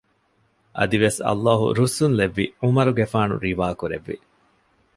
އަދިވެސް 0.77 1.19
ﷲ 1.31 1.59
ރުއްސުން 1.77 2.15
ލެއްވި 2.19 2.45
ޢުމަރުގެފާނު 2.63 3.33
ރިވާ 3.43 3.67
ކުރެއްވި 3.79 4.17